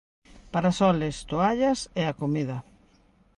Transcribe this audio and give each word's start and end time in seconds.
Parasoles, 0.53 1.17
toallas 1.29 1.79
e 2.01 2.03
a 2.11 2.17
comida. 2.21 2.57